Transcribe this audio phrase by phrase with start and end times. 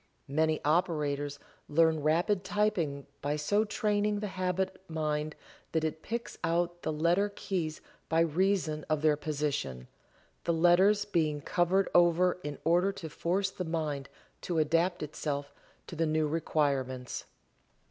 [0.27, 1.37] Many operators
[1.69, 5.35] learn rapid typewriting by so training the habit mind
[5.73, 9.87] that it picks out the letter keys by reason of their position,
[10.43, 14.09] the letters being covered over in order to force the mind
[14.41, 15.53] to adapt itself
[15.85, 17.25] to the new requirements.